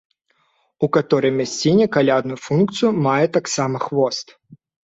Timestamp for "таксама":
3.37-3.77